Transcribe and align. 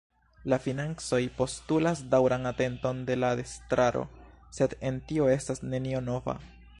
La 0.51 0.57
financoj 0.61 1.19
postulas 1.41 2.01
daŭran 2.13 2.49
atenton 2.53 3.03
de 3.11 3.19
la 3.25 3.31
estraro, 3.43 4.01
sed 4.61 4.77
en 4.91 5.01
tio 5.13 5.29
estas 5.39 5.63
nenio 5.75 6.03
nova. 6.11 6.39